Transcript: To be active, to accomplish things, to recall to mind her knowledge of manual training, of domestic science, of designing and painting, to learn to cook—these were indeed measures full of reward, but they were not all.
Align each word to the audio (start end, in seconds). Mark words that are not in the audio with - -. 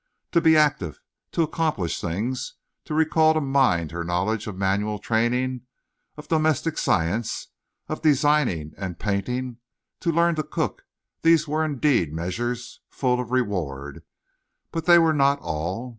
To 0.31 0.41
be 0.41 0.57
active, 0.57 0.99
to 1.33 1.43
accomplish 1.43 2.01
things, 2.01 2.55
to 2.85 2.95
recall 2.95 3.35
to 3.35 3.39
mind 3.39 3.91
her 3.91 4.03
knowledge 4.03 4.47
of 4.47 4.57
manual 4.57 4.97
training, 4.97 5.61
of 6.17 6.27
domestic 6.27 6.79
science, 6.79 7.49
of 7.87 8.01
designing 8.01 8.73
and 8.79 8.97
painting, 8.97 9.57
to 9.99 10.11
learn 10.11 10.33
to 10.37 10.43
cook—these 10.43 11.47
were 11.47 11.63
indeed 11.63 12.13
measures 12.15 12.79
full 12.89 13.19
of 13.19 13.29
reward, 13.29 14.01
but 14.71 14.85
they 14.85 14.97
were 14.97 15.13
not 15.13 15.37
all. 15.39 15.89